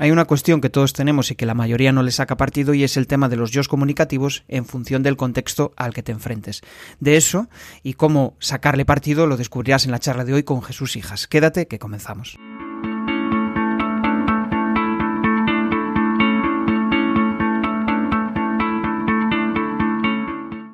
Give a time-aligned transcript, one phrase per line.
[0.00, 2.84] Hay una cuestión que todos tenemos y que la mayoría no le saca partido y
[2.84, 6.62] es el tema de los yo comunicativos en función del contexto al que te enfrentes.
[7.00, 7.48] De eso
[7.82, 11.26] y cómo sacarle partido lo descubrirás en la charla de hoy con Jesús Hijas.
[11.26, 12.38] Quédate que comenzamos.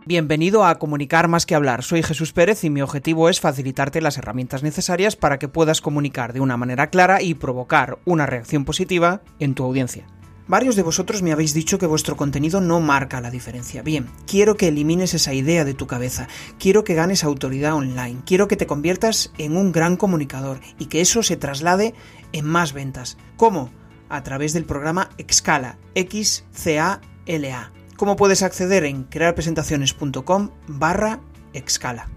[0.08, 1.82] Bienvenido a Comunicar más que hablar.
[1.82, 6.32] Soy Jesús Pérez y mi objetivo es facilitarte las herramientas necesarias para que puedas comunicar
[6.32, 10.06] de una manera clara y provocar una reacción positiva en tu audiencia.
[10.46, 13.82] Varios de vosotros me habéis dicho que vuestro contenido no marca la diferencia.
[13.82, 16.28] Bien, quiero que elimines esa idea de tu cabeza,
[16.60, 21.00] quiero que ganes autoridad online, quiero que te conviertas en un gran comunicador y que
[21.00, 21.94] eso se traslade
[22.30, 23.18] en más ventas.
[23.36, 23.70] ¿Cómo?
[24.08, 27.72] A través del programa Excala, X-C-A-L-A.
[27.96, 31.20] ¿Cómo puedes acceder en crearpresentaciones.com barra
[31.54, 32.10] Excala?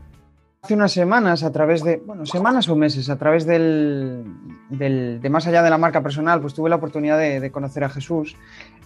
[0.62, 4.26] Hace unas semanas, a través de, bueno, semanas o meses, a través del,
[4.70, 8.36] de más allá de la marca personal, pues tuve la oportunidad de, conocer a Jesús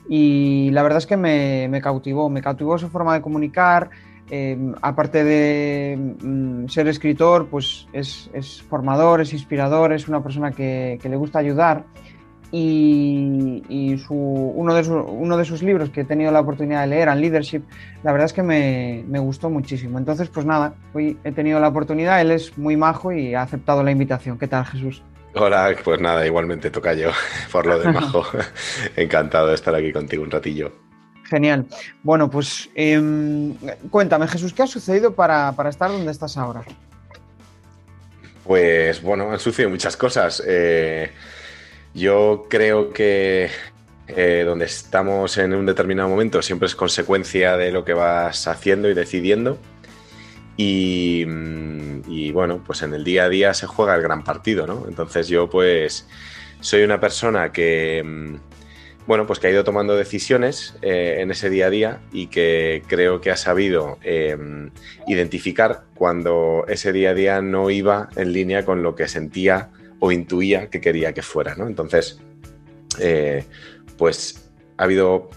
[0.08, 3.90] y la verdad es que me, cautivó, me cautivó su forma de comunicar,
[4.30, 8.30] eh, aparte de mm, ser escritor, pues es,
[8.70, 11.86] formador, es inspirador, es una persona que le gusta ayudar
[12.56, 17.08] y, su, uno, de uno de sus libros que he tenido la oportunidad de leer,
[17.08, 17.64] en Leadership,
[18.04, 19.98] la verdad es que me, me, gustó muchísimo.
[19.98, 23.82] Entonces, pues nada, hoy he tenido la oportunidad, él es muy majo y ha aceptado
[23.82, 24.38] la invitación.
[24.38, 25.02] ¿Qué tal, Jesús?
[25.34, 27.10] Hola, pues nada, igualmente toca yo,
[27.52, 28.24] por lo de majo.
[28.96, 30.72] Encantado de estar aquí contigo un ratillo.
[31.24, 31.66] Genial.
[32.04, 33.56] Bueno, pues em,
[33.90, 36.62] cuéntame, Jesús, ¿qué ha sucedido para, para estar donde estás ahora?
[38.44, 40.44] Pues bueno, han sucedido muchas cosas.
[40.46, 41.10] Eh,
[41.94, 43.50] yo creo que
[44.08, 48.90] eh, donde estamos en un determinado momento siempre es consecuencia de lo que vas haciendo
[48.90, 49.58] y decidiendo.
[50.58, 54.86] Y, mm, bueno, pues en el día a día se juega el gran partido, ¿no?
[54.88, 56.08] Entonces yo pues
[56.60, 58.36] soy una persona que, mm,
[59.08, 62.84] bueno, pues que ha ido tomando decisiones eh, en ese día a día y que
[62.88, 64.72] creo que ha sabido em,
[65.08, 69.70] identificar cuando ese día a día no iba en línea con lo que sentía
[70.06, 71.66] o intuía que quería que fuera, ¿no?
[71.66, 72.20] Entonces,
[73.00, 73.46] eh,
[73.98, 75.30] pues ha habido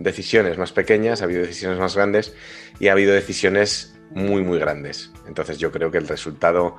[0.00, 2.34] decisiones más pequeñas, ha habido decisiones más grandes
[2.80, 5.12] y ha habido decisiones muy, muy grandes.
[5.28, 6.76] Entonces yo creo que el resultado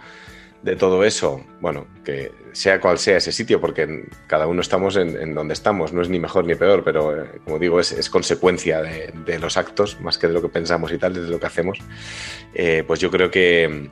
[0.62, 5.34] de todo eso, bueno, que sea cual sea ese sitio, porque cada uno estamos en,
[5.34, 9.40] donde estamos, no es ni mejor ni peor, pero eh, como digo, es, consecuencia de,
[9.40, 11.80] los actos, más que de lo que pensamos y tal, de lo que hacemos,
[12.54, 13.90] eh, pues yo creo que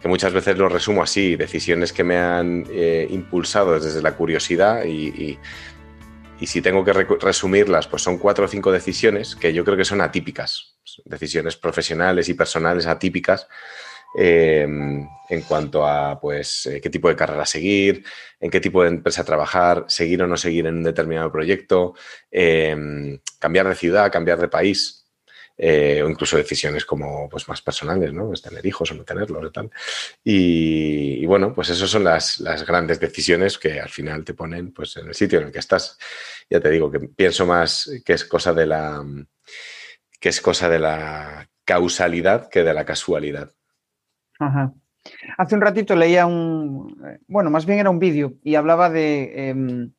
[0.00, 4.84] que muchas veces lo resumo así, decisiones que me han eh, impulsado desde la curiosidad
[4.84, 5.38] y,
[6.46, 10.00] si tengo que resumirlas, pues son cuatro o cinco decisiones que yo creo que son
[10.00, 13.48] atípicas, decisiones profesionales y personales atípicas
[14.16, 18.04] em, en cuanto a pues eh, qué tipo de carrera seguir,
[18.38, 21.94] en qué tipo de empresa trabajar, seguir o no seguir en un determinado proyecto,
[22.30, 25.07] em, cambiar de ciudad, cambiar de país.
[25.60, 28.28] Eh, o incluso decisiones como pues, más personales, ¿no?
[28.28, 29.70] Pues tener hijos o no tenerlos y tal.
[30.22, 35.08] Y, bueno, pues esas son las, grandes decisiones que al final te ponen pues, en
[35.08, 35.98] el sitio en el que estás.
[36.48, 39.04] Ya te digo que pienso más que es cosa de la
[40.20, 43.50] que es cosa de la causalidad que de la casualidad.
[45.36, 49.92] Hace un ratito leía un, bueno, más bien era un vídeo y hablaba de em,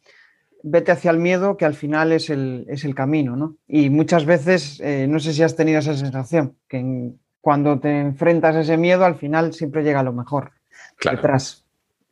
[0.63, 3.57] vete hacia el miedo, que al final es el, es el camino, ¿no?
[3.67, 7.11] Y muchas veces, eh, no sé si has tenido esa sensación, que
[7.41, 10.51] cuando te enfrentas a ese miedo, al final siempre llega lo mejor
[10.97, 11.65] claro, detrás.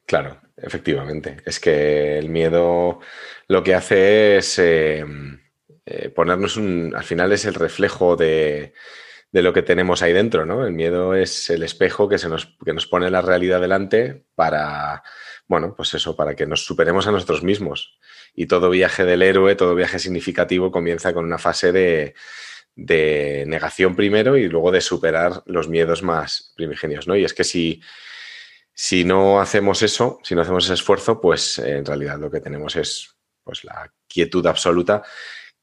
[0.05, 1.37] Claro, efectivamente.
[1.45, 2.99] Es que el miedo
[3.47, 5.05] lo que hace es eh,
[5.85, 6.93] eh, ponernos un.
[6.95, 8.73] Al final es el reflejo de,
[9.31, 10.65] de, lo que tenemos ahí dentro, ¿no?
[10.65, 15.03] El miedo es el espejo que, se nos, que nos pone la realidad delante para.
[15.47, 17.97] Bueno, pues eso, para que nos superemos a nosotros mismos
[18.35, 22.13] y todo viaje del héroe, todo viaje significativo comienza con una fase de,
[23.47, 27.15] negación primero y luego de superar los miedos más primigenios, ¿no?
[27.15, 27.81] Y es que si,
[28.73, 32.75] si no hacemos eso, si no hacemos ese esfuerzo, pues en realidad lo que tenemos
[32.75, 35.03] es pues la quietud absoluta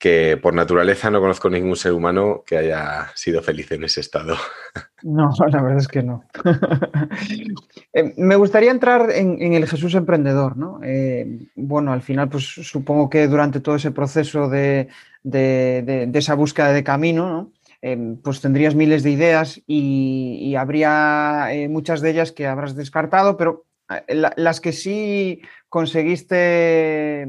[0.04, 4.36] que por naturaleza no conozco ningún ser humano que haya sido feliz en ese estado.
[5.02, 6.24] No, la verdad es que no.
[7.92, 10.80] Eh, me gustaría entrar en, el Jesús emprendedor, ¿no?
[10.82, 14.88] Eh, bueno, al final, pues supongo que durante todo ese proceso de,
[15.22, 17.52] esa búsqueda de camino, ¿no?
[17.82, 23.66] Eh, pues tendrías miles de ideas y, habría muchas de ellas que habrás descartado, pero
[24.08, 27.28] las que sí conseguiste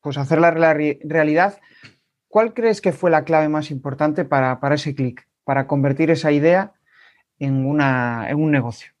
[0.00, 1.58] pues hacer la realidad,
[2.34, 6.72] ¿Cuál crees que fue la clave más importante para, ese clic, para convertir esa idea
[7.38, 8.92] en, una, en un negocio?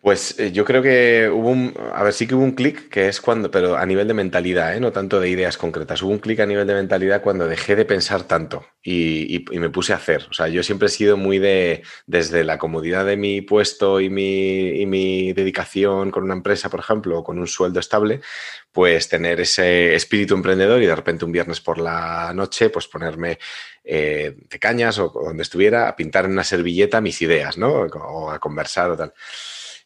[0.00, 3.08] Pues eh, yo creo que hubo un, a ver, sí que hubo un clic que
[3.08, 4.78] es cuando, pero a nivel de mentalidad, ¿eh?
[4.80, 7.84] no tanto de ideas concretas, hubo un clic a nivel de mentalidad cuando dejé de
[7.84, 10.26] pensar tanto y, me puse a hacer.
[10.30, 14.08] O sea, yo siempre he sido muy de, desde la comodidad de mi puesto y
[14.08, 18.20] mi, dedicación con una empresa, por ejemplo, o con un sueldo estable,
[18.70, 23.38] pues tener ese espíritu emprendedor y de repente un viernes por la noche, pues ponerme
[23.82, 27.72] eh, de cañas o donde estuviera a pintar en una servilleta mis ideas, ¿no?
[27.72, 29.12] O a conversar o tal.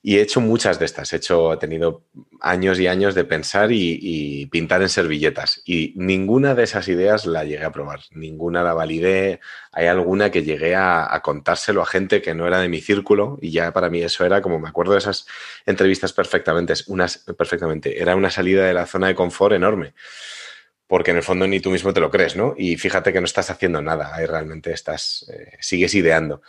[0.05, 1.13] Y he hecho muchas de estas.
[1.13, 2.03] He hecho, he tenido
[2.41, 5.63] años y años de pensar y, pintar en servilletas.
[5.65, 8.01] Y ninguna de esas ideas la llegué a probar.
[8.11, 9.39] Ninguna la validé.
[9.71, 13.39] Hay alguna que llegué a, contárselo a gente que no era de mi círculo.
[13.41, 15.25] Y ya para mí eso era como me acuerdo de esas
[15.67, 16.75] entrevistas perfectamente.
[16.89, 18.03] Unas, perfectamente.
[18.03, 19.95] Era una salida de la zona de confort enorme
[20.93, 22.55] porque en el fondo ni tú mismo te lo crees, ¿no?
[22.55, 26.43] Y fíjate que no estás haciendo nada, ahí realmente estás, eh, sigues ideando.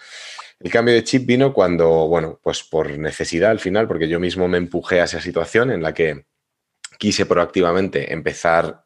[0.63, 4.47] El cambio de chip vino cuando, bueno, pues por necesidad al final, porque yo mismo
[4.47, 6.25] me empujé a esa situación en la que
[6.97, 8.85] quise proactivamente empezar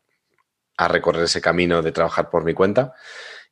[0.75, 2.93] a recorrer ese camino de trabajar por mi cuenta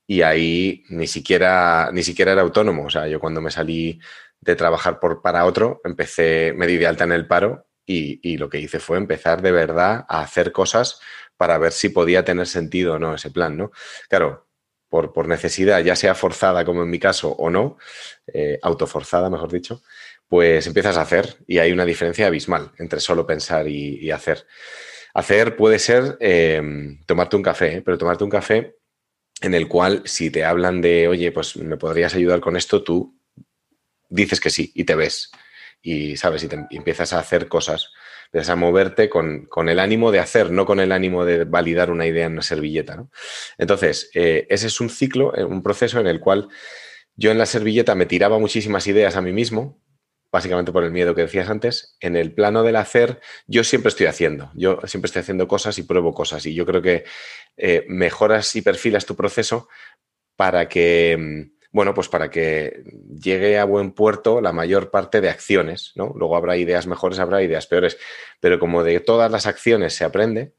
[0.07, 2.85] y ahí ni siquiera, ni siquiera era autónomo.
[2.85, 3.99] O sea, yo cuando me salí
[4.41, 8.49] de trabajar por, para otro, empecé, me de alta en el paro y, y, lo
[8.49, 10.99] que hice fue empezar de verdad a hacer cosas
[11.37, 13.69] para ver si podía tener sentido o no ese plan, ¿no?
[14.09, 14.44] Claro,
[15.13, 17.77] por, necesidad, ya sea forzada como en mi caso o no,
[18.27, 19.81] eh, autoforzada, mejor dicho,
[20.27, 24.45] pues empiezas a hacer y hay una diferencia abismal entre solo pensar y, hacer.
[25.13, 27.81] Hacer puede ser em, tomarte un café, ¿eh?
[27.81, 28.75] pero tomarte un café
[29.41, 33.17] en el cual si te hablan de, oye, pues me podrías ayudar con esto, tú
[34.09, 35.31] dices que sí y te ves
[35.81, 37.91] y sabes, y, te, empiezas a hacer cosas
[38.25, 42.05] empiezas a moverte con, el ánimo de hacer, no con el ánimo de validar una
[42.05, 43.05] idea en una servilleta.
[43.57, 46.49] Entonces, eh, ese es un ciclo, eh, un proceso en el cual
[47.15, 49.81] yo en la servilleta me tiraba muchísimas ideas a mí mismo,
[50.31, 51.95] básicamente por el miedo que decías antes.
[52.01, 55.83] En el plano del hacer, yo siempre estoy haciendo, yo siempre estoy haciendo cosas y
[55.83, 56.45] pruebo cosas.
[56.45, 57.05] Y yo creo que
[57.55, 59.69] eh, mejoras y perfilas tu proceso
[60.35, 62.85] para que mm, bueno, pues para que
[63.21, 66.13] llegue a buen puerto la mayor parte de acciones, ¿no?
[66.15, 67.97] Luego habrá ideas mejores, habrá ideas peores,
[68.39, 70.53] pero como de todas las acciones se aprende,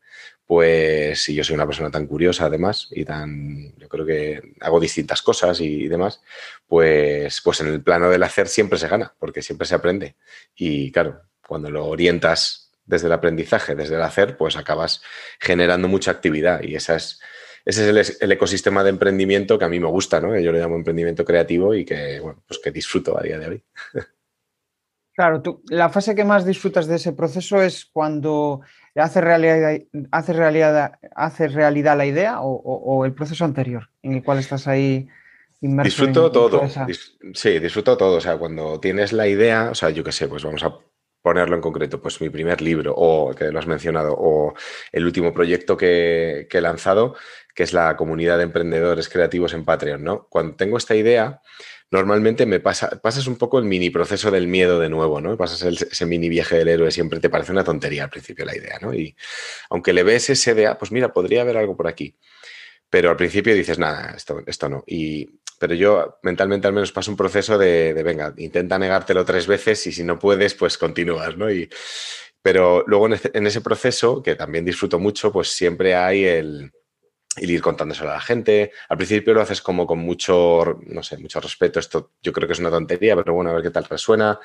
[0.44, 4.78] pues si yo soy una persona tan curiosa además y tan, yo creo que hago
[4.78, 6.20] distintas cosas y, demás,
[6.66, 10.16] pues, pues en el plano del hacer siempre se gana, porque siempre se aprende.
[10.54, 15.00] Y claro, cuando lo orientas desde el aprendizaje, desde el hacer, pues acabas
[15.40, 17.22] generando mucha actividad y esa es
[17.66, 20.38] ese es el, ecosistema de emprendimiento que a mí me gusta, ¿no?
[20.38, 23.62] Yo le llamo emprendimiento creativo y que, bueno, pues que disfruto a día de hoy.
[25.16, 28.60] Claro, tú, la fase que más disfrutas de ese proceso es cuando
[28.94, 29.80] haces realidad,
[30.12, 35.08] hace realidad, hace realidad la idea o, el proceso anterior en el cual estás ahí
[35.62, 36.04] inmerso.
[36.04, 36.62] Disfruto todo.
[37.32, 38.19] sí, disfruto todo.
[38.19, 40.78] O sea, cuando tienes la idea, o sea, yo qué sé, pues vamos a
[41.26, 44.54] ponerlo en concreto, pues mi primer libro, o que lo has mencionado, o
[44.92, 47.16] el último proyecto que, he lanzado,
[47.56, 50.26] que es la comunidad de emprendedores creativos en Patreon, ¿no?
[50.29, 51.41] Cuando tengo esta idea,
[51.91, 55.38] normalmente me pasa, pasas un poco el mini proceso del miedo de nuevo, ¿no?
[55.38, 58.79] Pasas ese mini viaje del héroe, siempre te parece una tontería al principio la idea,
[58.82, 58.93] ¿no?
[58.93, 59.17] Y
[59.70, 62.19] aunque le ves ese de, ah, pues mira, podría haber algo por aquí.
[62.91, 64.85] Pero al principio dices, nada, esto, esto no.
[64.87, 69.87] Y pero yo mentalmente al menos paso un proceso de, venga, intenta negártelo tres veces
[69.87, 71.50] y si no puedes, pues continúas, ¿no?
[71.50, 71.70] Y,
[72.43, 76.70] pero luego en, ese proceso, que también disfruto mucho, pues siempre hay el,
[77.38, 78.72] ir contándoselo a la gente.
[78.88, 81.81] Al principio lo haces como con mucho, no sé, mucho respeto.
[81.81, 84.38] Esto yo creo que es una tontería, pero bueno, a ver qué tal resuena.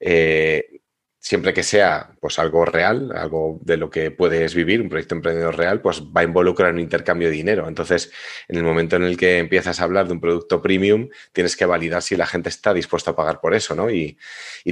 [0.00, 0.82] Eh,
[1.24, 5.56] siempre que sea pues algo real, algo de lo que puedes vivir, un proyecto emprendedor
[5.56, 7.66] real, pues va a involucrar un intercambio de dinero.
[7.66, 8.12] Entonces,
[8.46, 11.64] en el momento en el que empiezas a hablar de un producto premium, tienes que
[11.64, 13.90] validar si la gente está dispuesta a pagar por eso, ¿no?
[13.90, 14.18] Y,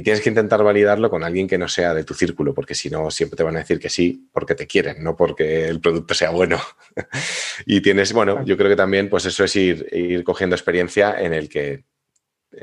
[0.03, 3.09] tienes que intentar validarlo con alguien que no sea de tu círculo, porque si no,
[3.09, 6.29] siempre te van a decir que sí porque te quieren, no porque el producto sea
[6.29, 6.59] bueno.
[7.65, 11.33] y tienes, bueno, yo creo que también, pues eso es ir, ir cogiendo experiencia en
[11.33, 11.83] el que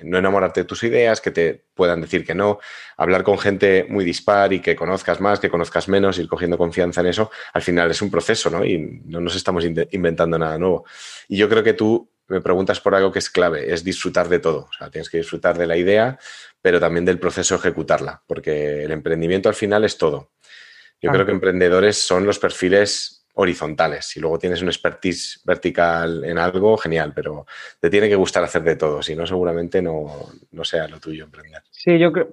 [0.03, 2.59] no enamorarte de tus ideas, que te puedan decir que no,
[2.97, 7.01] hablar con gente muy dispar y que conozcas más, que conozcas menos, ir cogiendo confianza
[7.01, 8.65] en eso, al final es un proceso, ¿no?
[8.65, 10.85] Y no nos estamos inventando nada nuevo.
[11.29, 14.39] Y yo creo que tú me preguntas por algo que es clave, es disfrutar de
[14.39, 14.69] todo.
[14.71, 16.19] O sea, tienes que disfrutar de la idea,
[16.63, 20.31] pero también del proceso de ejecutarla, porque el emprendimiento al final es todo.
[21.03, 24.07] Yo creo que emprendedores son los perfiles horizontales.
[24.07, 27.47] Si luego tienes un expertise vertical en algo, genial, pero
[27.79, 30.07] te tiene que gustar hacer de todo, si no, seguramente no,
[30.63, 31.63] sea lo tuyo emprender.
[31.71, 32.29] Sí, yo creo,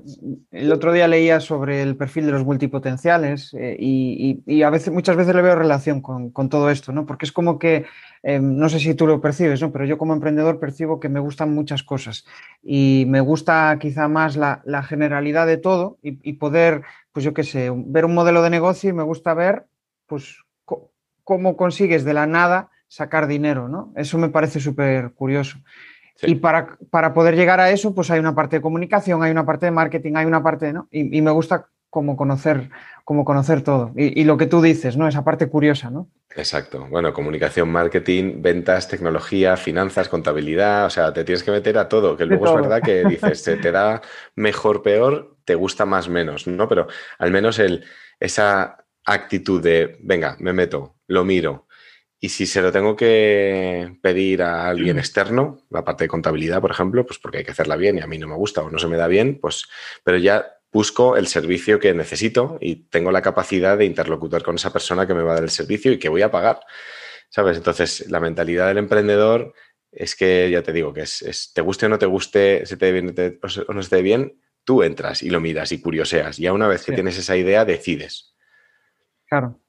[0.52, 5.16] el otro día leía sobre el perfil de los multipotenciales eh, y, a veces, muchas
[5.16, 7.06] veces le veo relación con, todo esto, ¿no?
[7.06, 7.86] Porque es como que,
[8.24, 9.72] em, no sé si tú lo percibes, ¿no?
[9.72, 12.26] Pero yo como emprendedor percibo que me gustan muchas cosas
[12.64, 17.44] y me gusta quizá más la, generalidad de todo y, y poder, pues yo qué
[17.44, 19.66] sé, ver un modelo de negocio y me gusta ver,
[20.06, 20.38] pues
[21.28, 23.92] cómo consigues de la nada sacar dinero, ¿no?
[23.98, 25.58] Eso me parece súper curioso.
[26.22, 29.46] Y para, para, poder llegar a eso, pues hay una parte de comunicación, hay una
[29.46, 30.88] parte de marketing, hay una parte, ¿no?
[30.90, 32.70] Y, me gusta como conocer,
[33.04, 33.92] como conocer todo.
[33.98, 35.06] Y, lo que tú dices, ¿no?
[35.06, 36.08] Esa parte curiosa, ¿no?
[36.34, 36.88] Exacto.
[36.90, 42.16] Bueno, comunicación, marketing, ventas, tecnología, finanzas, contabilidad, o sea, te tienes que meter a todo,
[42.16, 44.02] que luego es verdad que dices, se te da
[44.36, 46.70] mejor, peor, te gusta más, menos, ¿no?
[46.70, 46.88] Pero
[47.20, 47.84] al menos el,
[48.18, 51.68] esa actitud de, venga, me meto, lo miro.
[52.20, 56.72] Y si se lo tengo que pedir a alguien externo, la parte de contabilidad, por
[56.72, 58.80] ejemplo, pues porque hay que hacerla bien y a mí no me gusta o no
[58.80, 59.66] se me da bien, pues,
[60.04, 64.74] pero ya busco el servicio que necesito y tengo la capacidad de interlocutar con esa
[64.74, 66.60] persona que me va a dar el servicio y que voy a pagar.
[67.30, 67.58] ¿Sabes?
[67.58, 69.54] Entonces, la mentalidad del emprendedor
[69.92, 72.88] es que, ya te digo, que es, te guste o no te guste, se te
[72.88, 76.40] dé bien o no se te dé bien, tú entras y lo miras y curioseas.
[76.40, 78.36] Y a una vez que tienes esa idea, decides.
[79.28, 79.60] Claro.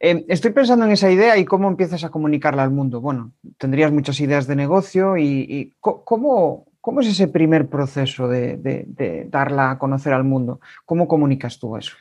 [0.00, 3.00] Eh, estoy pensando en esa idea y cómo empiezas a comunicarla al mundo.
[3.00, 6.66] Bueno, tendrías muchas ideas de negocio y, ¿cómo,
[7.00, 10.60] es ese primer proceso de, darla a conocer al mundo?
[10.84, 11.96] ¿Cómo comunicas tú eso?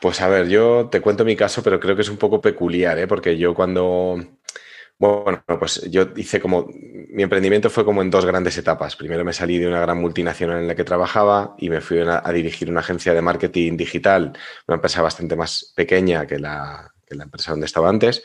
[0.00, 2.98] Pues a ver, yo te cuento mi caso, pero creo que es un poco peculiar,
[2.98, 3.06] ¿eh?
[3.06, 4.18] porque yo cuando,
[4.98, 6.68] bueno, pues yo hice como,
[7.10, 8.96] mi emprendimiento fue como en dos grandes etapas.
[8.96, 12.22] Primero me salí de una gran multinacional en la que trabajaba y me fui a,
[12.32, 14.32] dirigir una agencia de marketing digital,
[14.66, 18.22] una empresa bastante más pequeña que la, que la empresa donde estaba antes.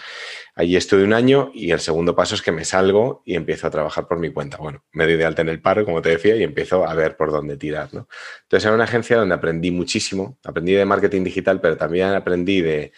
[0.55, 3.71] Allí estuve un año y el segundo paso es que me salgo y empiezo a
[3.71, 4.57] trabajar por mi cuenta.
[4.57, 7.31] Bueno, me doy alta en el paro, como te decía, y empiezo a ver por
[7.31, 7.89] dónde tirar.
[7.91, 10.37] Entonces era una agencia donde aprendí muchísimo.
[10.43, 12.91] Aprendí de marketing digital, pero también aprendí de,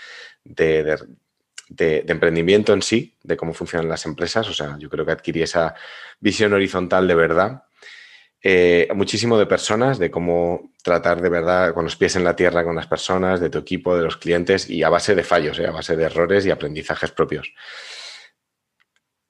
[1.78, 4.48] emprendimiento en sí, de cómo funcionan las empresas.
[4.50, 5.76] O sea, yo creo que adquirí esa
[6.20, 7.64] visión horizontal de verdad.
[8.42, 12.64] Eh, muchísimo de personas, de cómo tratar de verdad con los pies en la tierra
[12.64, 15.66] con las personas, de tu equipo, de los clientes y a base de fallos, eh,
[15.66, 17.52] a base de errores y aprendizajes propios.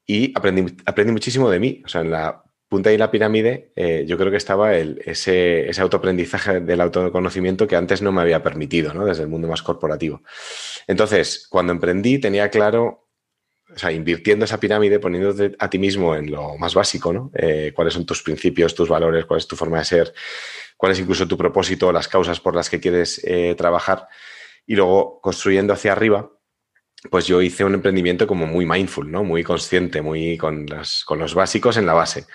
[0.06, 1.82] Y aprendí, aprendí muchísimo de mí.
[1.86, 2.45] O sea, en la
[2.75, 7.67] punta y la pirámide, eh, yo creo que estaba el, ese, ese, autoaprendizaje del autoconocimiento
[7.67, 9.05] que antes no me había permitido, ¿no?
[9.05, 10.24] Desde el mundo más corporativo.
[10.86, 13.08] Entonces, cuando emprendí, tenía claro,
[13.74, 17.32] o sea, invirtiendo esa pirámide, poniéndote a ti mismo en lo más básico, ¿no?
[17.34, 20.13] Eh, cuáles son tus principios, tus valores, cuál es tu forma de ser,
[20.75, 24.10] cuál es incluso tu propósito, las causas por las que quieres eh, trabajar,
[24.67, 26.29] y luego construyendo hacia arriba,
[27.10, 29.24] pues yo hice un emprendimiento como muy mindful, ¿no?
[29.24, 30.65] Muy consciente, muy con,
[31.05, 32.25] con los básicos en la base.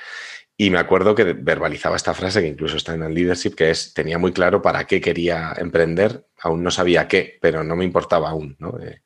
[0.63, 3.95] Y me acuerdo que verbalizaba esta frase, que incluso está en el leadership, que es,
[3.95, 8.29] tenía muy claro para qué quería emprender, aún no sabía qué, pero no me importaba
[8.29, 8.57] aún.
[8.59, 8.79] ¿no?
[8.79, 9.01] Eh,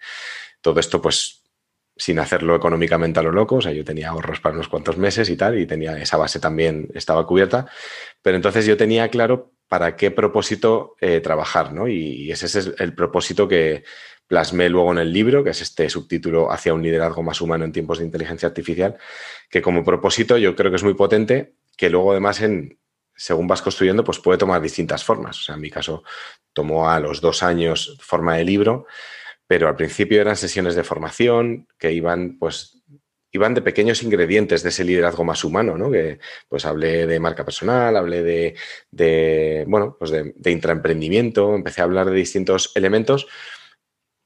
[0.61, 1.45] todo esto, pues,
[1.97, 5.31] sin hacerlo económicamente a lo loco, o sea, yo tenía ahorros para unos cuantos meses
[5.31, 7.69] y tal, y tenía esa base también estaba cubierta,
[8.21, 11.87] pero entonces yo tenía claro para qué propósito eh, trabajar, ¿no?
[11.87, 13.85] y ese es el propósito que,
[14.35, 17.71] plasmé luego en el libro, que es este subtítulo hacia un liderazgo más humano en
[17.71, 18.97] tiempos de inteligencia artificial,
[19.49, 22.77] que como propósito yo creo que es muy potente, que luego además en,
[23.15, 25.39] según vas construyendo, pues puede tomar distintas formas.
[25.39, 26.03] O sea, en mi caso
[26.53, 28.87] tomó a los dos años forma de libro,
[29.47, 32.83] pero al principio eran sesiones de formación que iban, pues,
[33.31, 35.93] iban de pequeños ingredientes de ese liderazgo más humano, ¿no?
[35.93, 38.57] Que pues hablé de marca personal, hablé de,
[38.91, 43.29] de bueno, pues de, de intraemprendimiento, empecé a hablar de distintos elementos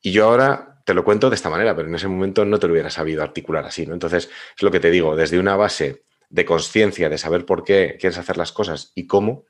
[0.01, 2.67] y yo ahora te lo cuento de esta manera, pero en ese momento no te
[2.67, 3.93] lo hubiera sabido articular así, ¿no?
[3.93, 7.99] Entonces, es lo que te digo, desde una base de conciencia, de saber por qué
[8.01, 9.45] quieres hacer las cosas y cómo,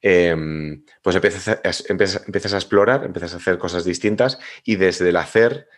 [0.00, 5.16] em, pues empiezas a, empiezas, a explorar, empiezas a hacer cosas distintas y desde el
[5.16, 5.68] hacer,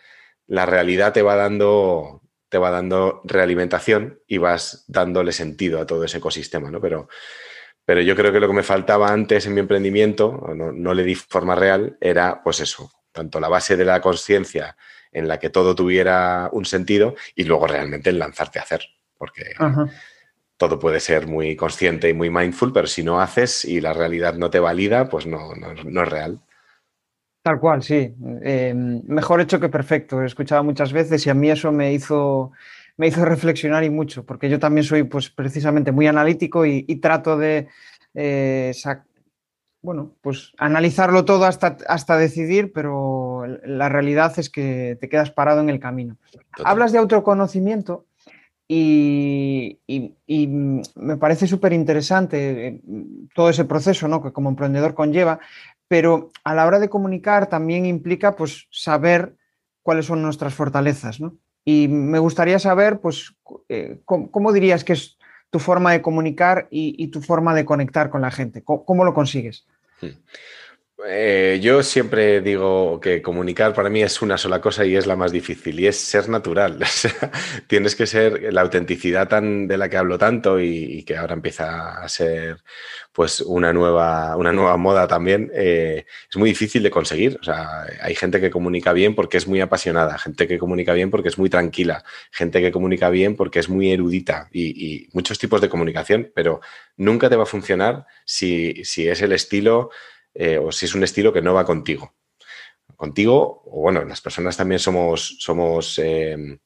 [0.45, 6.03] la realidad te va dando te va dando realimentación y vas dándole sentido a todo
[6.03, 6.79] ese ecosistema, ¿no?
[6.81, 7.07] Pero,
[7.85, 11.03] pero yo creo que lo que me faltaba antes en mi emprendimiento, no, no le
[11.03, 14.75] di forma real, era pues eso, tanto la base de la conciencia
[15.11, 18.81] en la que todo tuviera un sentido y luego realmente el lanzarte a hacer,
[19.17, 19.53] porque
[20.57, 24.35] todo puede ser muy consciente y muy mindful, pero si no haces y la realidad
[24.35, 25.71] no te valida, pues no, no,
[26.03, 26.39] es real.
[27.41, 28.13] Tal cual, sí.
[28.43, 30.21] Eh, mejor hecho que perfecto.
[30.21, 32.51] He escuchado muchas veces y a mí eso me hizo,
[32.97, 37.37] me hizo reflexionar y mucho, porque yo también soy pues precisamente muy analítico y, trato
[37.37, 37.67] de
[38.13, 38.71] eh,
[39.81, 45.61] bueno, pues analizarlo todo hasta, hasta decidir, pero la realidad es que te quedas parado
[45.61, 46.17] en el camino.
[46.63, 48.05] Hablas de autoconocimiento
[48.67, 49.79] y,
[50.95, 52.81] me parece súper interesante eh,
[53.35, 54.23] todo ese proceso ¿no?
[54.23, 55.39] que como emprendedor conlleva,
[55.87, 59.35] pero a la hora de comunicar también implica pues, saber
[59.81, 61.19] cuáles son nuestras fortalezas.
[61.19, 61.35] ¿no?
[61.65, 63.35] Y me gustaría saber, pues,
[63.67, 65.17] eh, ¿cómo, dirías que es
[65.49, 68.63] tu forma de comunicar y, tu forma de conectar con la gente?
[68.63, 69.67] ¿Cómo, lo consigues?
[70.01, 70.09] Hmm.
[71.07, 75.15] Eh, yo siempre digo que comunicar para mí es una sola cosa y es la
[75.15, 76.79] más difícil y es ser natural.
[77.67, 82.03] tienes que ser la autenticidad tan de la que hablo tanto y, que ahora empieza
[82.03, 82.57] a ser
[83.13, 85.51] pues una nueva, una nueva moda también.
[85.55, 87.37] Eh, es muy difícil de conseguir.
[87.41, 91.09] O sea, hay gente que comunica bien porque es muy apasionada, gente que comunica bien
[91.09, 95.61] porque es muy tranquila, gente que comunica bien porque es muy erudita y, muchos tipos
[95.61, 96.61] de comunicación, pero
[96.97, 99.89] nunca te va a funcionar si, si es el estilo
[100.33, 102.13] eh, o si es un estilo que no va contigo.
[102.95, 106.59] Contigo, o bueno, las personas también somos, somos eh,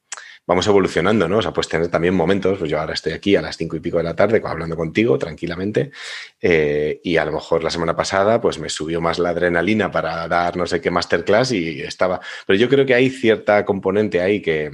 [0.46, 1.38] vamos evolucionando, ¿no?
[1.38, 3.80] O sea, puedes tener también momentos, pues yo ahora estoy aquí a las cinco y
[3.80, 5.90] pico de la tarde hablando contigo tranquilamente
[6.40, 10.28] eh, y a lo mejor la semana pasada pues me subió más la adrenalina para
[10.28, 12.20] dar no sé qué masterclass y estaba...
[12.46, 14.70] Pero yo creo que hay cierta componente ahí que,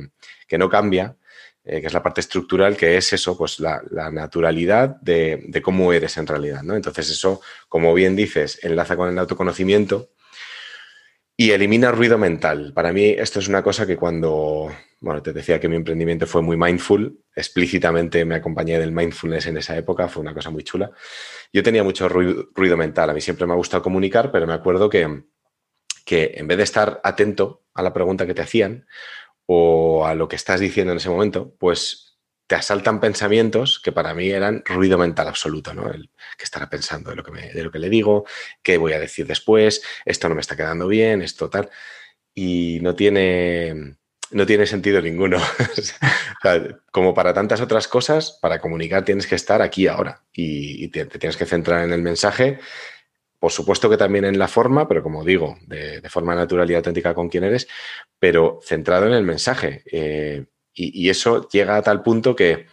[0.47, 1.17] que no cambia
[1.65, 6.17] eh, que es la parte estructural, que es eso, pues la, naturalidad de, cómo eres
[6.17, 6.75] en realidad, ¿no?
[6.75, 10.11] Entonces eso, como bien dices, enlaza con el autoconocimiento
[11.37, 12.73] y elimina ruido mental.
[12.75, 16.43] Para mí esto es una cosa que cuando, bueno, te decía que mi emprendimiento fue
[16.43, 20.91] muy mindful, explícitamente me acompañé del mindfulness en esa época, fue una cosa muy chula.
[21.53, 24.55] Yo tenía mucho ruido, ruido mental, a mí siempre me ha gustado comunicar, pero me
[24.55, 25.23] acuerdo que,
[26.05, 28.85] que en vez de estar atento a la pregunta que te hacían,
[29.55, 34.15] o a lo que estás diciendo en ese momento, pues te asaltan pensamientos que para
[34.15, 35.91] mí eran ruido mental absoluto, ¿no?
[35.91, 38.25] El que estará pensando de lo que, de lo que le digo,
[38.63, 41.71] qué voy a decir después, esto no me está quedando bien, esto tal.
[42.35, 43.97] Y no tiene,
[44.31, 45.39] no tiene sentido ninguno.
[46.91, 51.37] como para tantas otras cosas, para comunicar tienes que estar aquí ahora y, te, tienes
[51.37, 52.59] que centrar en el mensaje
[53.43, 57.13] por supuesto que también en la forma, pero como digo, de, forma natural y auténtica
[57.13, 57.67] con quien eres,
[58.17, 59.83] pero centrado en el mensaje.
[59.91, 62.67] Eh, y, eso llega a tal punto que,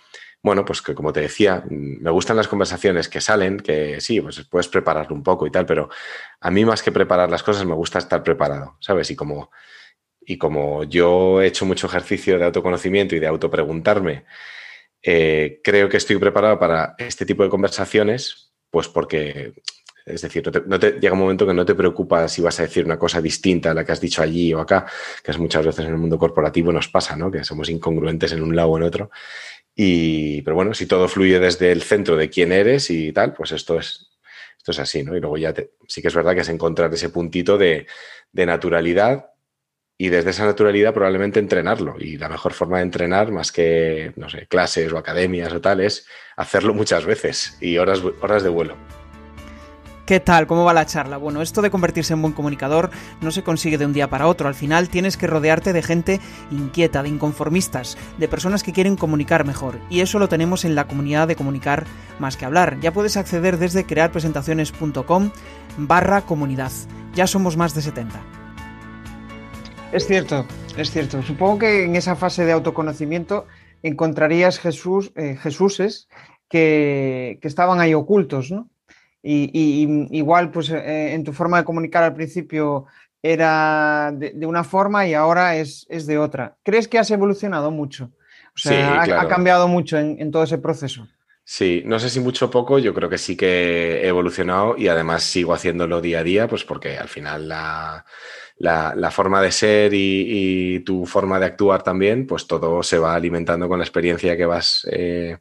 [0.44, 4.46] bueno, pues que como te decía, me gustan las conversaciones que salen, que sí, pues
[4.48, 5.90] puedes prepararlo un poco y tal, pero
[6.40, 9.10] a mí más que preparar las cosas me gusta estar preparado, ¿sabes?
[9.10, 9.50] Y como,
[10.22, 14.26] y como yo he hecho mucho ejercicio de autoconocimiento y de autopreguntarme,
[15.02, 19.54] eh, creo que estoy preparado para este tipo de conversaciones, pues porque
[20.10, 22.86] es decir, no te, llega un momento que no te preocupa si vas a decir
[22.86, 24.86] una cosa distinta a la que has dicho allí o acá,
[25.24, 27.32] que es muchas veces en el mundo corporativo nos pasa, ¿no?
[27.32, 29.12] Que somos incongruentes en un lado o en otro.
[29.76, 33.52] Y, pero bueno, si todo fluye desde el centro de quién eres y tal, pues
[33.52, 34.10] esto es,
[34.58, 35.16] esto es así, ¿no?
[35.16, 35.54] Y luego ya
[35.88, 37.88] sí que es verdad que es encontrar ese puntito de,
[38.32, 39.30] de naturalidad
[40.02, 41.96] y desde esa naturalidad probablemente entrenarlo.
[42.00, 45.82] Y la mejor forma de entrenar, más que, no sé, clases o academias o tal,
[45.82, 48.99] es hacerlo muchas veces y horas, horas de vuelo.
[50.10, 50.48] ¿Qué tal?
[50.48, 51.18] ¿Cómo va la charla?
[51.18, 52.90] Bueno, esto de convertirse en buen comunicador
[53.22, 54.48] no se consigue de un día para otro.
[54.48, 56.20] Al final tienes que rodearte de gente
[56.50, 59.80] inquieta, de inconformistas, de personas que quieren comunicar mejor.
[59.88, 61.86] Y eso lo tenemos en la comunidad de comunicar
[62.18, 62.80] más que hablar.
[62.82, 65.30] Ya puedes acceder desde crearpresentaciones.com
[65.78, 66.72] barra comunidad.
[67.14, 68.20] Ya somos más de 70.
[69.92, 71.22] Es cierto, es cierto.
[71.22, 73.46] Supongo que en esa fase de autoconocimiento
[73.84, 76.10] encontrarías Jesús, eh, Jesuses
[76.50, 78.72] que, que estaban ahí ocultos, ¿no?
[79.22, 82.86] Y, igual, pues eh, en tu forma de comunicar al principio
[83.22, 86.56] era de, una forma y ahora es, de otra.
[86.64, 88.12] ¿Crees que has evolucionado mucho?
[88.56, 91.08] O sea, ha, cambiado mucho en, todo ese proceso.
[91.44, 94.88] Sí, no sé si mucho o poco, yo creo que sí que he evolucionado y
[94.88, 98.06] además sigo haciéndolo día a día, pues porque al final la,
[99.12, 103.80] forma de ser y, tu forma de actuar también, pues todo se va alimentando con
[103.80, 105.38] la experiencia que vas, eh,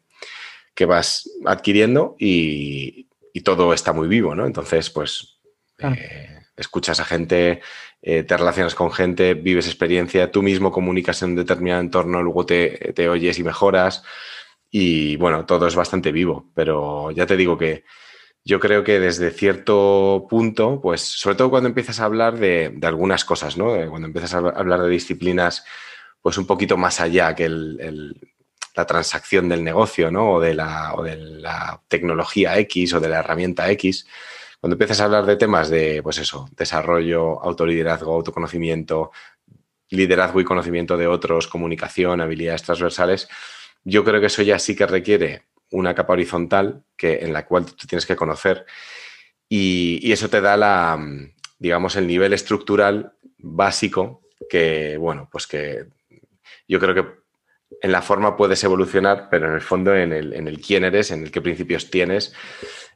[0.75, 4.47] que vas adquiriendo y, y todo está muy vivo, ¿no?
[4.47, 5.41] Entonces, pues
[5.79, 7.61] eh, escuchas a gente,
[8.03, 12.47] eh, te relacionas con gente, vives experiencia, tú mismo comunicas en un determinado entorno, luego
[12.47, 14.03] te, te, oyes y mejoras.
[14.71, 17.85] Y bueno, todo es bastante vivo, pero ya te digo que
[18.45, 22.87] yo creo que desde cierto punto, pues sobre todo cuando empiezas a hablar de, de
[22.87, 23.67] algunas cosas, ¿no?
[23.91, 25.65] Cuando empiezas a hablar de disciplinas,
[26.21, 28.19] pues un poquito más allá que el
[28.79, 30.35] la transacción del negocio, ¿no?
[30.35, 34.07] O de, la, o de la tecnología X o de la herramienta X.
[34.61, 39.11] Cuando empiezas a hablar de temas de, pues eso, desarrollo, autoliderazgo, autoconocimiento,
[39.91, 43.29] liderazgo y conocimiento de otros, comunicación, habilidades transversales,
[43.83, 47.67] yo creo que eso ya sí que requiere una capa horizontal que, en la cual
[47.67, 48.65] tú tienes que conocer
[49.49, 50.99] y, eso te da la,
[51.59, 55.87] digamos, el nivel estructural básico que, bueno, pues que
[56.69, 57.28] yo creo que
[57.81, 61.11] en la forma puedes evolucionar, pero en el fondo, en el, en el quién eres,
[61.11, 62.33] en el qué principios tienes,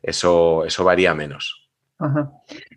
[0.02, 1.58] eso, eso varía menos.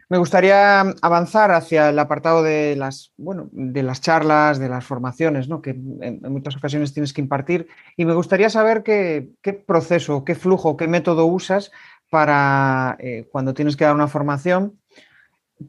[0.08, 5.50] Me gustaría avanzar hacia el apartado de las, bueno, de las charlas, de las formaciones,
[5.50, 5.64] ¿no?
[5.64, 7.68] que en, muchas ocasiones tienes que impartir.
[7.98, 11.72] Y me gustaría saber qué, qué proceso, qué flujo, qué método usas
[12.12, 14.80] para eh, cuando tienes que dar una formación,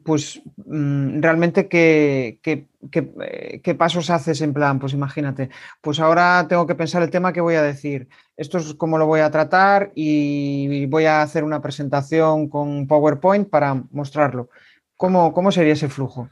[0.03, 5.49] pues mm, realmente qué, eh, qué, pasos haces en plan, pues imagínate,
[5.81, 9.05] pues ahora tengo que pensar el tema que voy a decir, esto es cómo lo
[9.05, 14.49] voy a tratar y voy a hacer una presentación con PowerPoint para mostrarlo.
[14.97, 16.29] ¿Cómo, cómo sería ese flujo?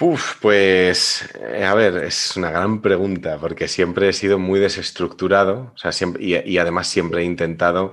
[0.00, 5.72] Uf, pues eh, a ver, es una gran pregunta porque siempre he sido muy desestructurado
[5.74, 7.92] o sea, siempre, y además siempre he intentado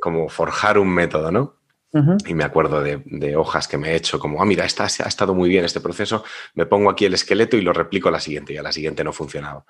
[0.00, 1.55] como forjar un método, ¿no?
[2.26, 5.34] Y me acuerdo de, hojas que me he hecho, como, ah, mira, esta, ha estado
[5.34, 8.52] muy bien este proceso, me pongo aquí el esqueleto y lo replico a la siguiente,
[8.52, 9.64] y a la siguiente no funcionaba.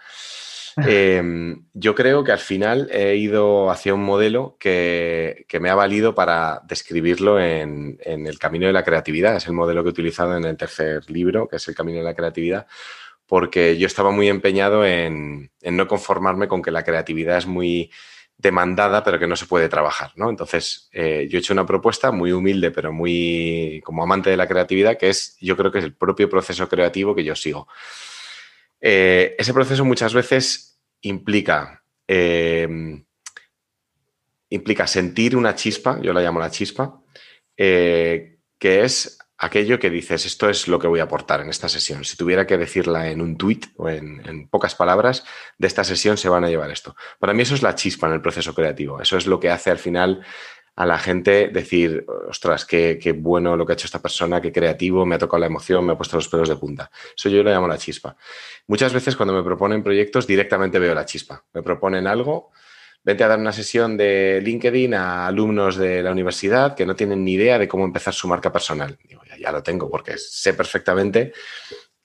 [0.79, 6.15] Em, yo creo que al final he ido hacia un modelo que, me ha valido
[6.15, 9.37] para describirlo en, el camino de la creatividad.
[9.37, 12.05] Es el modelo que he utilizado en el tercer libro, que es el camino de
[12.05, 12.67] la creatividad,
[13.27, 17.91] porque yo estaba muy empeñado en no conformarme con que la creatividad es muy
[18.39, 20.29] demandada, pero que no se puede trabajar, ¿no?
[20.29, 24.47] Entonces, eh, yo he hecho una propuesta muy humilde, pero muy como amante de la
[24.47, 27.67] creatividad, que es, yo creo que es el propio proceso creativo que yo sigo.
[28.81, 32.69] Eh, ese proceso muchas veces implica, eh,
[34.51, 37.01] implica sentir una chispa, yo la llamo la chispa,
[37.57, 42.05] que es aquello que dices, esto es lo que voy a aportar en esta sesión.
[42.05, 45.25] Si tuviera que decirla en un tweet o en, pocas palabras,
[45.59, 46.97] de esta sesión se van a llevar esto.
[47.19, 49.01] Para mí eso es la chispa en el proceso creativo.
[49.01, 50.25] Eso es lo que hace al final
[50.75, 54.53] a la gente decir, ostras, qué, qué, bueno lo que ha hecho esta persona, qué
[54.53, 56.91] creativo, me ha tocado la emoción, me ha puesto los pelos de punta.
[57.17, 58.17] Eso yo lo llamo la chispa.
[58.67, 61.45] Muchas veces cuando me proponen proyectos directamente veo la chispa.
[61.55, 62.53] Me proponen algo
[63.07, 67.25] vente a dar una sesión de LinkedIn a alumnos de la universidad que no tienen
[67.25, 68.99] ni idea de cómo empezar su marca personal.
[69.39, 71.33] Ya, lo tengo porque sé perfectamente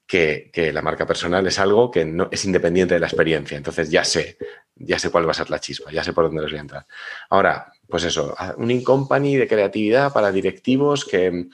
[0.05, 3.57] que, la marca personal es algo que es independiente de la experiencia.
[3.57, 4.37] Entonces ya sé,
[4.75, 6.61] ya sé cuál va a ser la chispa, ya sé por dónde les voy a
[6.61, 6.85] entrar.
[7.31, 11.47] Ahora, pues eso, un in-company de creatividad para directivos que,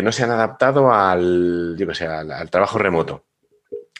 [0.00, 3.24] no se han adaptado al, yo que al, trabajo remoto.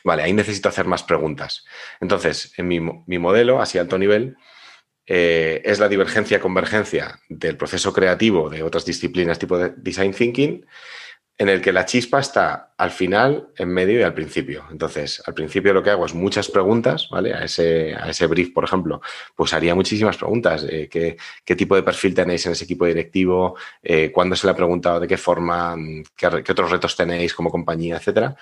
[0.05, 1.65] Vale, ahí necesito hacer más preguntas.
[2.01, 4.37] Entonces, en mi, mi modelo, así alto nivel,
[5.07, 10.65] eh, es la divergencia-convergencia del proceso creativo de otras disciplinas tipo de design thinking,
[11.39, 14.65] en el que la chispa está al final, en medio y al principio.
[14.71, 17.35] Entonces, al principio lo que hago es muchas preguntas, ¿vale?
[17.35, 19.03] A ese, a ese brief, por ejemplo,
[19.35, 20.65] pues haría muchísimas preguntas.
[20.69, 23.57] Eh, ¿qué, tipo de perfil tenéis en ese equipo directivo?
[23.83, 24.99] Eh, ¿Cuándo se le ha preguntado?
[24.99, 25.77] ¿De qué forma?
[26.17, 27.97] ¿Qué, otros retos tenéis como compañía?
[27.97, 28.35] Etcétera.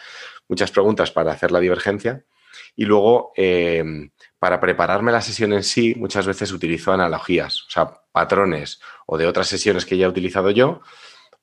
[0.49, 2.25] Muchas preguntas para hacer la divergencia.
[2.77, 3.33] Y luego,
[4.39, 9.27] para prepararme la sesión en sí, muchas veces utilizo analogías, o sea, patrones o de
[9.27, 10.81] otras sesiones que ya he utilizado yo,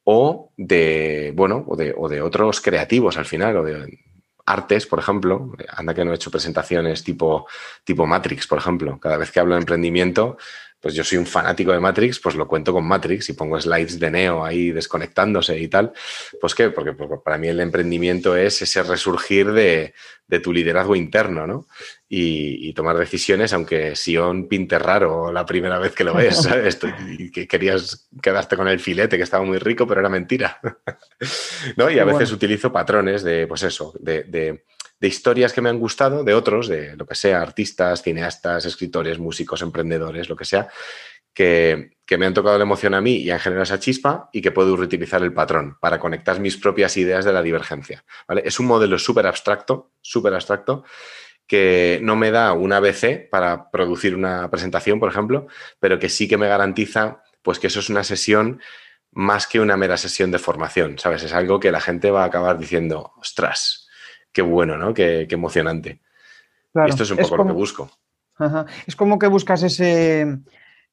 [0.03, 3.99] o de, bueno, o de, o de otros creativos al final, o de
[4.45, 5.51] artes, por ejemplo.
[5.69, 7.47] Anda que no he hecho presentaciones tipo,
[7.83, 8.99] tipo Matrix, por ejemplo.
[8.99, 10.37] Cada vez que hablo de emprendimiento,
[10.81, 13.99] pues yo soy un fanático de Matrix, pues lo cuento con Matrix y pongo slides
[13.99, 15.93] de Neo ahí desconectándose y tal.
[16.41, 19.93] Pues qué, porque, para mí el emprendimiento es ese resurgir de,
[20.41, 21.67] tu liderazgo interno, ¿no?
[22.09, 26.79] Y, tomar decisiones, aunque Sion pinte raro la primera vez que lo ves, ¿sabes?
[27.17, 30.59] y que querías quedarte con el filete que estaba muy rico, pero era mentira.
[31.77, 31.91] ¿No?
[31.91, 34.63] Y a veces utilizo patrones de, pues eso, de de
[35.07, 39.61] historias que me han gustado, de otros, de lo que sea, artistas, cineastas, escritores, músicos,
[39.61, 40.69] emprendedores, lo que sea,
[41.33, 44.51] que, me han tocado la emoción a mí y han generado esa chispa y que
[44.51, 48.03] puedo reutilizar el patrón para conectar mis propias ideas de la divergencia.
[48.27, 48.43] ¿vale?
[48.45, 50.83] Es un modelo súper abstracto, súper abstracto,
[51.47, 55.47] que no me da un ABC para producir una presentación, por ejemplo,
[55.79, 58.61] pero que sí que me garantiza pues que eso es una sesión
[59.11, 61.23] más que una mera sesión de formación, ¿sabes?
[61.23, 63.80] Es algo que la gente va a acabar diciendo, ostras,
[64.31, 64.93] qué bueno, ¿no?
[64.93, 66.01] Qué, emocionante.
[66.87, 67.91] esto es un poco lo que busco.
[68.87, 70.39] Es como que buscas ese,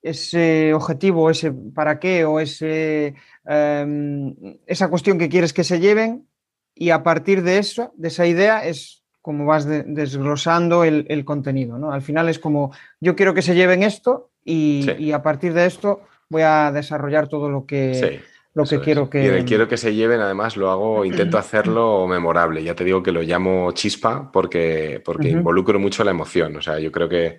[0.03, 4.35] ese objetivo, ese para qué o ese, em,
[4.67, 6.29] esa cuestión que quieres que se lleven
[6.75, 11.79] y a partir de eso, de esa idea, es como vas desglosando el, contenido.
[11.79, 11.93] ¿no?
[11.93, 16.03] Al final es como yo quiero que se lleven esto y, a partir de esto
[16.31, 18.23] voy a desarrollar todo lo que,
[18.59, 19.45] lo que quiero que...
[19.47, 22.63] Quiero que se lleven, además, lo hago, intento hacerlo memorable.
[22.63, 26.57] Ya te digo que lo llamo chispa porque, porque involucro mucho la emoción.
[26.57, 27.39] O sea, yo creo que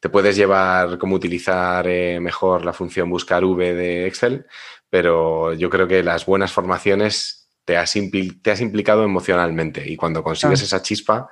[0.00, 4.46] te puedes llevar cómo utilizar eh, mejor la función buscar V de Excel,
[4.90, 7.94] pero yo creo que las buenas formaciones te has,
[8.42, 9.88] te has implicado emocionalmente.
[9.88, 11.28] Y cuando consigues esa chispa,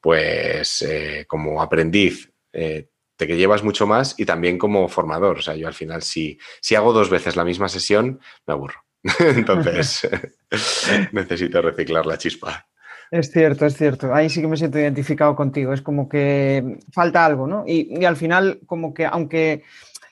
[0.00, 5.38] pues eh, como aprendiz, eh, te que llevas mucho más y también como formador.
[5.38, 8.84] O sea, yo al final, si, si hago dos veces la misma sesión, me aburro.
[9.20, 10.08] Entonces,
[11.12, 12.66] necesito reciclar la chispa.
[13.10, 14.12] Es cierto, es cierto.
[14.12, 15.72] Ahí sí que me siento identificado contigo.
[15.72, 17.64] Es como que falta algo, ¿no?
[17.66, 19.62] Y, al final, como que, aunque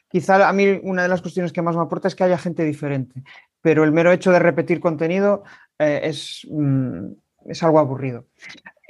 [0.08, 2.64] quizá a mí una de las cuestiones que más me aporta es que haya gente
[2.64, 3.22] diferente,
[3.60, 5.42] pero el mero hecho de repetir contenido
[5.78, 7.06] eh, es, mm,
[7.46, 8.26] es algo aburrido.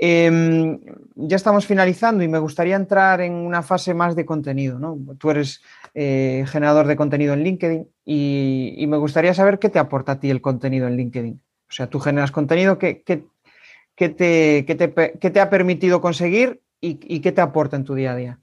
[0.04, 0.80] Em,
[1.14, 4.80] ya estamos finalizando y me gustaría entrar en una fase más de contenido.
[4.80, 4.98] ¿no?
[5.16, 5.62] Tú eres
[5.94, 10.28] eh, generador de contenido en LinkedIn y, me gustaría saber qué te aporta a ti
[10.28, 11.40] el contenido en LinkedIn.
[11.68, 17.40] O sea, tú generas contenido, ¿qué, qué, te, te, ha permitido conseguir y, qué te
[17.40, 18.40] aporta en tu día a día?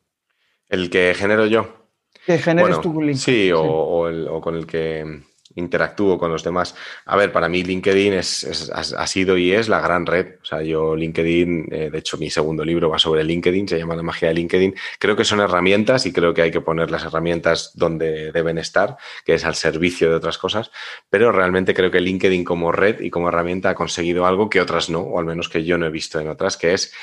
[0.69, 1.89] El que genero yo.
[2.25, 3.17] Que generes tu LinkedIn.
[3.17, 5.23] Sí, o con el que
[5.59, 6.75] interactúo con los demás.
[7.05, 10.35] A ver, para mí LinkedIn es, ha sido y es la gran red.
[10.41, 13.95] O sea, yo LinkedIn, eh, de hecho mi segundo libro va sobre LinkedIn, se llama
[13.95, 14.75] La magia de LinkedIn.
[14.97, 18.97] Creo que son herramientas y creo que hay que poner las herramientas donde deben estar,
[19.25, 20.71] que es al servicio de otras cosas,
[21.09, 24.89] pero realmente creo que LinkedIn como red y como herramienta ha conseguido algo que otras
[24.89, 26.93] no, o al menos que yo no he visto en otras, que es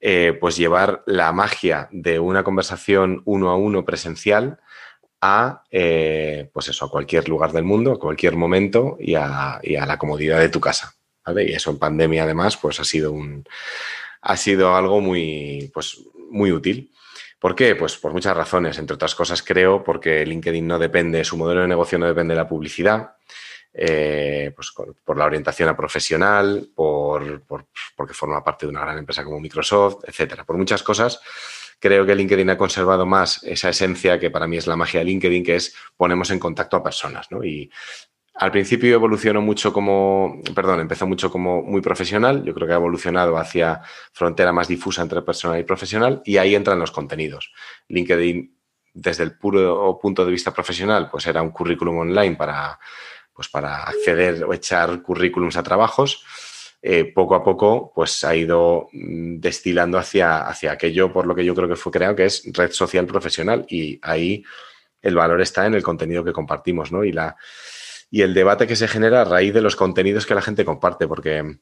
[0.00, 4.58] eh, pues llevar la magia de una conversación uno a uno presencial
[5.26, 9.98] a, eh, pues eso, a cualquier lugar del mundo, a cualquier momento y a, la
[9.98, 10.94] comodidad de tu casa.
[11.34, 13.42] Y eso en pandemia además, pues ha sido, un,
[14.20, 16.92] ha sido algo muy, pues, muy útil.
[17.38, 17.74] ¿Por qué?
[17.74, 18.78] Pues por muchas razones.
[18.78, 22.40] Entre otras cosas, creo, porque LinkedIn no depende, su modelo de negocio no depende de
[22.40, 23.16] la publicidad,
[23.72, 27.44] eh, pues por la orientación a profesional, por,
[27.96, 30.44] porque forma parte de una gran empresa como Microsoft, etcétera.
[30.44, 31.18] Por muchas cosas
[31.78, 35.06] creo que LinkedIn ha conservado más esa esencia que para mí es la magia de
[35.06, 37.28] LinkedIn, que es ponemos en contacto a personas.
[37.42, 37.70] Y
[38.34, 42.76] al principio evolucionó mucho como, perdón, empezó mucho como muy profesional, yo creo que ha
[42.76, 43.80] evolucionado hacia
[44.12, 47.52] frontera más difusa entre personal y profesional y ahí entran los contenidos.
[47.88, 48.58] LinkedIn,
[48.92, 52.78] desde el puro punto de vista profesional, pues era un currículum online para,
[53.32, 56.24] pues para acceder o echar currículums a trabajos
[56.86, 61.42] eh, poco a poco pues ha ido mm, destilando hacia, hacia aquello por lo que
[61.42, 63.64] yo creo que fue creado, que es red social profesional.
[63.70, 64.44] Y ahí
[65.00, 67.02] el valor está en el contenido que compartimos, ¿no?
[67.02, 67.36] Y, la,
[68.10, 71.08] y el debate que se genera a raíz de los contenidos que la gente comparte,
[71.08, 71.56] porque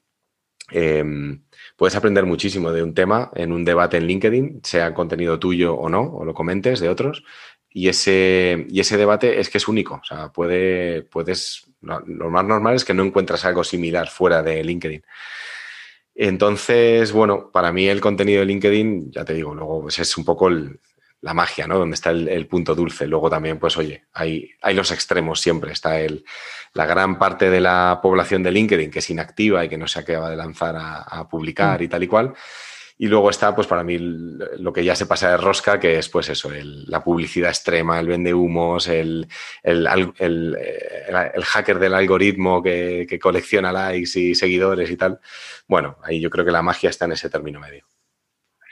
[0.73, 1.45] em,
[1.77, 5.89] puedes aprender muchísimo de un tema en un debate en LinkedIn, sea contenido tuyo o
[5.89, 7.23] no, o lo comentes de otros,
[7.75, 9.95] y ese, y ese debate es que es único.
[9.95, 11.65] O sea, puede, puedes.
[11.81, 15.03] lo más normal es que no encuentras algo similar fuera de LinkedIn.
[16.15, 20.25] Entonces, bueno, para mí el contenido de LinkedIn, ya te digo, luego pues es un
[20.25, 21.79] poco la magia, ¿no?
[21.79, 23.07] Donde está el, punto dulce.
[23.07, 25.73] Luego también, pues oye, hay, hay los extremos siempre.
[25.73, 26.25] Está el,
[26.75, 30.01] la gran parte de la población de LinkedIn que es inactiva y que no se
[30.01, 31.85] acaba de lanzar a, a publicar mm.
[31.85, 32.35] y tal y cual.
[32.99, 36.09] Y luego está, pues para mí, lo que ya se pasa de rosca, que es
[36.09, 39.27] pues eso, la publicidad extrema, el vende humos, el,
[39.63, 40.07] el,
[41.45, 45.21] hacker del algoritmo que, colecciona likes y seguidores y tal.
[45.67, 47.85] Bueno, ahí yo creo que la magia está en ese término medio.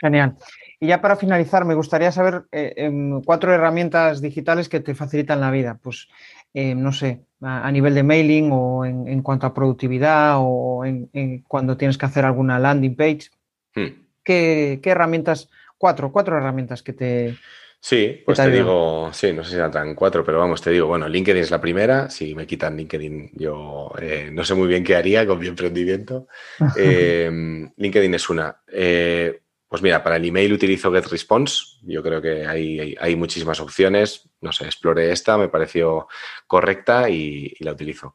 [0.00, 0.36] Genial.
[0.78, 5.40] Y ya para finalizar, me gustaría saber eh, em, cuatro herramientas digitales que te facilitan
[5.40, 5.78] la vida.
[5.82, 6.08] Pues,
[6.54, 11.76] eh, no sé, a, nivel de mailing o en, cuanto a productividad o en, cuando
[11.76, 13.28] tienes que hacer alguna landing page.
[13.74, 14.09] Hmm.
[14.30, 15.48] ¿Qué, herramientas?
[15.78, 17.36] Cuatro, cuatro herramientas que te,
[17.82, 21.08] Sí, pues te, digo, sí, no sé si tan cuatro, pero vamos, te digo, bueno,
[21.08, 22.10] LinkedIn es la primera.
[22.10, 26.28] Si me quitan LinkedIn, yo eh, no sé muy bien qué haría con mi emprendimiento.
[26.76, 28.60] Em, LinkedIn es una.
[28.70, 31.78] Eh, pues mira, para el email utilizo GetResponse.
[31.82, 34.28] Yo creo que hay, hay, muchísimas opciones.
[34.42, 36.06] No sé, exploré esta, me pareció
[36.46, 38.14] correcta y la utilizo.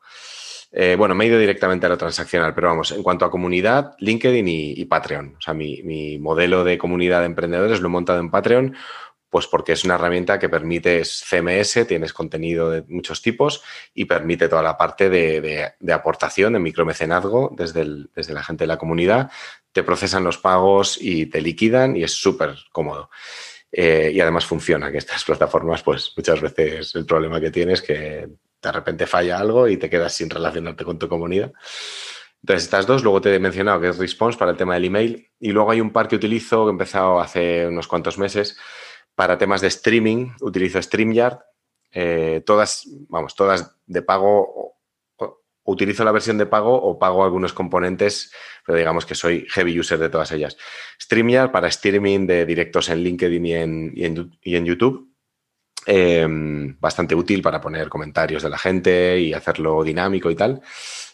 [0.78, 3.96] Eh, bueno, me he ido directamente a lo transaccional, pero vamos, en cuanto a comunidad,
[3.98, 5.36] LinkedIn y, Patreon.
[5.38, 8.76] O sea, mi, modelo de comunidad de emprendedores lo he montado en Patreon,
[9.30, 14.50] pues porque es una herramienta que permite CMS, tienes contenido de muchos tipos y permite
[14.50, 19.32] toda la parte de, aportación, de micromecenazgo desde, desde la gente de la comunidad.
[19.72, 23.10] Te procesan los pagos y te liquidan y es súper cómodo.
[23.72, 27.88] Eh, y además funciona, que estas plataformas, pues muchas veces el problema que tienes es
[27.88, 28.30] que
[28.68, 31.54] de repente falla algo y te quedas sin relacionarte con tu comunidad.
[32.42, 35.32] Entonces, estas dos, luego te he mencionado que es Response para el tema del email
[35.40, 38.58] y luego hay un par que utilizo que he empezado hace unos cuantos meses
[39.16, 41.40] para temas de streaming, utilizo StreamYard,
[41.92, 44.76] eh, todas, vamos, todas de pago
[45.66, 48.32] utilizo la versión de pago o pago algunos componentes,
[48.66, 50.58] pero digamos que soy heavy user de todas ellas.
[51.02, 53.92] StreamYard para streaming de directos en LinkedIn y en,
[54.42, 55.12] y en, YouTube.
[55.88, 60.62] Em, bastante útil para poner comentarios de la gente y hacerlo dinámico y tal.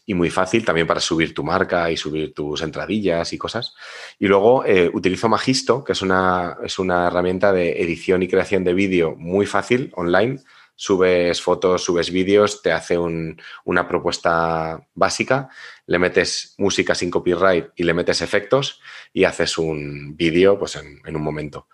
[0.06, 3.74] Y muy fácil también para subir tu marca y subir tus entradillas y cosas.
[4.18, 8.64] Y luego eh, utilizo Magisto, que es una, es una herramienta de edición y creación
[8.64, 10.40] de vídeo muy fácil online
[10.82, 15.48] subes fotos, subes vídeos, te hace una propuesta básica,
[15.86, 18.82] le metes música sin copyright y le metes efectos
[19.14, 21.68] y haces un vídeo pues, en, un momento.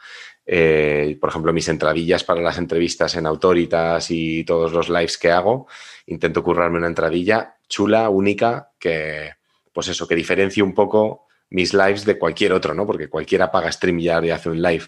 [0.45, 5.31] Eh, por ejemplo, mis entradillas para las entrevistas en Autoritas y todos los lives que
[5.31, 5.67] hago,
[6.07, 9.31] intento currarme una entradilla chula, única, que,
[9.71, 12.85] pues eso, que diferencie un poco mis lives de cualquier otro, ¿no?
[12.85, 14.85] Porque cualquiera paga StreamYard y hace un live.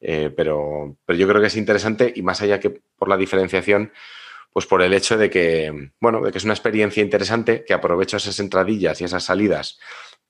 [0.00, 3.92] Eh, pero, pero yo creo que es interesante y más allá que por la diferenciación,
[4.52, 8.16] pues por el hecho de que, bueno, de que es una experiencia interesante, que aprovecho
[8.16, 9.78] esas entradillas y esas salidas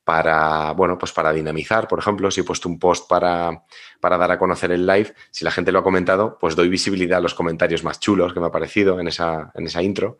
[0.04, 3.64] para, bueno, pues para dinamizar, por ejemplo, si he puesto un post para,
[4.00, 7.18] para, dar a conocer el live, si la gente lo ha comentado, pues doy visibilidad
[7.18, 10.18] a los comentarios más chulos que me ha parecido en esa, en esa intro.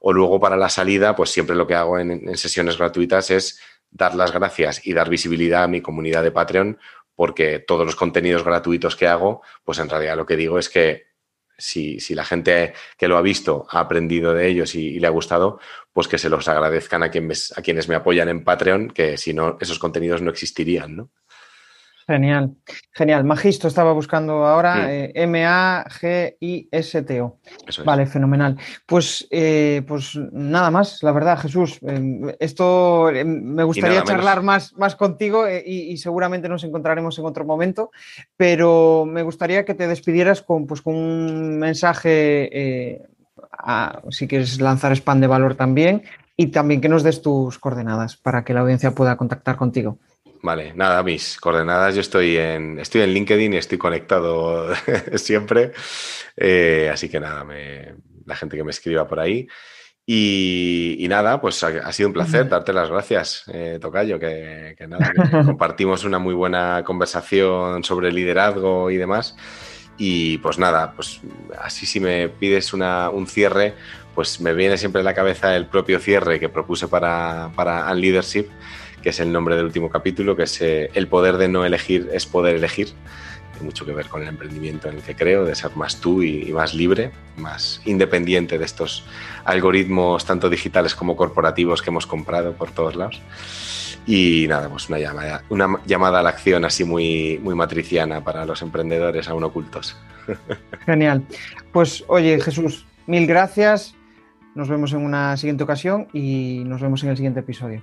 [0.00, 3.60] O luego para la salida, pues siempre lo que hago en, en sesiones gratuitas es
[3.90, 6.78] dar las gracias y dar visibilidad a mi comunidad de Patreon
[7.14, 11.08] porque todos los contenidos gratuitos que hago, pues en realidad lo que digo es que
[11.58, 15.58] si, la gente que lo ha visto ha aprendido de ellos y, le ha gustado,
[15.92, 19.58] pues que se los agradezcan a, a quienes me apoyan en Patreon, que si no,
[19.60, 21.10] esos contenidos no existirían, ¿no?
[22.08, 22.56] Genial,
[22.92, 23.22] genial.
[23.24, 25.78] Magisto estaba buscando ahora eh, M-A-G-I-S-T-O.
[27.84, 28.56] Vale, fenomenal.
[28.86, 31.78] Pues, eh, pues nada más, la verdad, Jesús.
[31.82, 37.44] Em, esto me gustaría charlar más, más contigo eh, y, seguramente nos encontraremos en otro
[37.44, 37.90] momento,
[38.38, 43.02] pero me gustaría que te despidieras con, pues, con un mensaje,
[44.08, 46.04] si quieres lanzar spam de valor también,
[46.38, 49.98] y también que nos des tus coordenadas para que la audiencia pueda contactar contigo.
[50.42, 51.94] Vale, nada, mis coordenadas.
[51.94, 54.72] Yo estoy en, estoy en LinkedIn y estoy conectado
[55.16, 55.72] siempre.
[56.36, 57.46] Eh, así que nada,
[58.24, 59.48] la gente que me escriba por ahí.
[60.10, 65.12] Y, nada, pues ha, sido un placer darte las gracias, eh, Tocayo, que, nada,
[65.44, 69.36] compartimos una muy buena conversación sobre liderazgo y demás.
[69.98, 71.20] Y pues nada, pues
[71.60, 73.74] así si me pides un cierre,
[74.14, 78.48] pues me viene siempre en la cabeza el propio cierre que propuse para, para Leadership
[79.02, 82.08] que es el nombre del último capítulo, que es eh, El poder de no elegir
[82.12, 82.88] es poder elegir.
[83.52, 86.22] Tiene mucho que ver con el emprendimiento en el que creo, de ser más tú
[86.22, 89.04] y, más libre, más independiente de estos
[89.44, 93.20] algoritmos, tanto digitales como corporativos, que hemos comprado por todos lados.
[94.06, 98.46] Y nada, pues una llamada, una llamada a la acción así muy, muy matriciana para
[98.46, 99.96] los emprendedores aún ocultos.
[100.86, 101.24] Genial.
[101.72, 103.94] Pues oye, Jesús, mil gracias.
[104.54, 107.82] Nos vemos en una siguiente ocasión y nos vemos en el siguiente episodio.